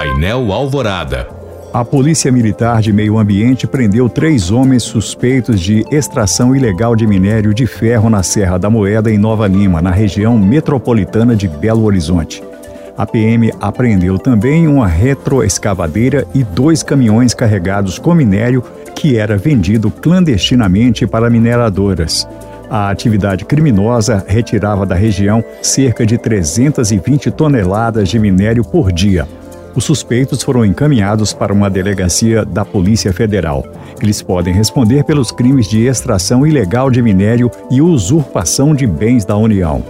[0.00, 1.28] Painel Alvorada.
[1.74, 7.52] A Polícia Militar de Meio Ambiente prendeu três homens suspeitos de extração ilegal de minério
[7.52, 12.42] de ferro na Serra da Moeda, em Nova Lima, na região metropolitana de Belo Horizonte.
[12.96, 19.90] A PM apreendeu também uma retroescavadeira e dois caminhões carregados com minério que era vendido
[19.90, 22.26] clandestinamente para mineradoras.
[22.70, 29.28] A atividade criminosa retirava da região cerca de 320 toneladas de minério por dia.
[29.74, 33.64] Os suspeitos foram encaminhados para uma delegacia da Polícia Federal.
[34.02, 39.36] Eles podem responder pelos crimes de extração ilegal de minério e usurpação de bens da
[39.36, 39.84] União.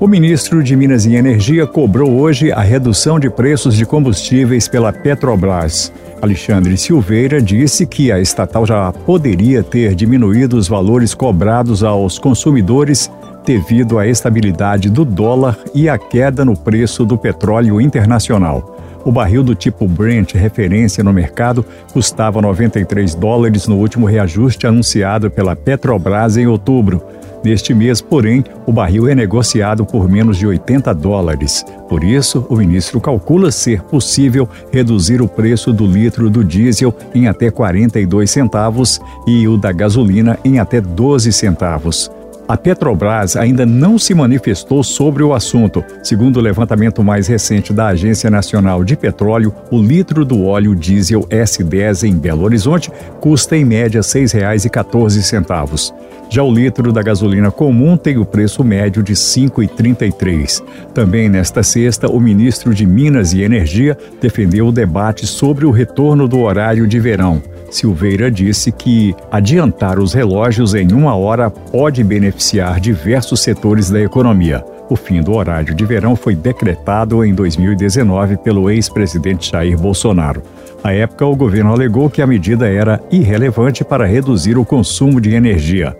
[0.00, 4.92] O ministro de Minas e Energia cobrou hoje a redução de preços de combustíveis pela
[4.92, 5.92] Petrobras.
[6.22, 13.10] Alexandre Silveira disse que a estatal já poderia ter diminuído os valores cobrados aos consumidores
[13.44, 18.69] devido à estabilidade do dólar e à queda no preço do petróleo internacional.
[19.04, 25.30] O barril do tipo Brent, referência no mercado, custava 93 dólares no último reajuste anunciado
[25.30, 27.02] pela Petrobras em outubro
[27.42, 31.64] Neste mês, porém, o barril é negociado por menos de 80 dólares.
[31.88, 37.28] Por isso, o ministro calcula ser possível reduzir o preço do litro do diesel em
[37.28, 42.10] até 42 centavos e o da gasolina em até 12 centavos.
[42.50, 45.84] A Petrobras ainda não se manifestou sobre o assunto.
[46.02, 51.20] Segundo o levantamento mais recente da Agência Nacional de Petróleo, o litro do óleo diesel
[51.30, 55.94] S10 em Belo Horizonte custa em média R$ 6,14.
[56.28, 60.60] Já o litro da gasolina comum tem o preço médio de R$ 5,33.
[60.92, 66.26] Também nesta sexta, o ministro de Minas e Energia defendeu o debate sobre o retorno
[66.26, 67.40] do horário de verão.
[67.70, 74.64] Silveira disse que adiantar os relógios em uma hora pode beneficiar diversos setores da economia.
[74.88, 80.42] O fim do horário de verão foi decretado em 2019 pelo ex-presidente Jair Bolsonaro.
[80.82, 85.34] À época, o governo alegou que a medida era irrelevante para reduzir o consumo de
[85.34, 85.96] energia.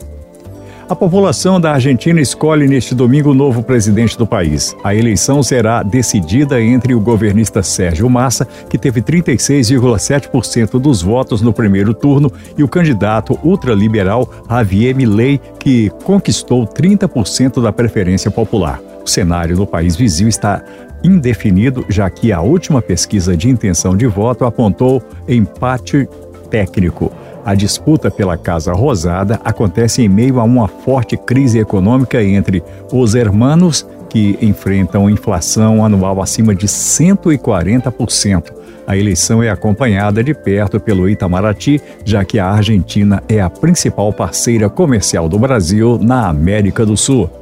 [0.90, 4.74] A população da Argentina escolhe neste domingo o novo presidente do país.
[4.82, 11.52] A eleição será decidida entre o governista Sérgio Massa, que teve 36,7% dos votos no
[11.52, 12.28] primeiro turno,
[12.58, 18.80] e o candidato ultraliberal Javier Milei, que conquistou 30% da preferência popular.
[19.04, 20.60] O cenário no país vizinho está
[21.04, 26.08] indefinido, já que a última pesquisa de intenção de voto apontou empate
[26.50, 27.12] técnico.
[27.44, 32.62] A disputa pela Casa Rosada acontece em meio a uma forte crise econômica entre
[32.92, 38.52] os hermanos, que enfrentam inflação anual acima de 140%.
[38.86, 44.12] A eleição é acompanhada de perto pelo Itamaraty, já que a Argentina é a principal
[44.12, 47.39] parceira comercial do Brasil na América do Sul.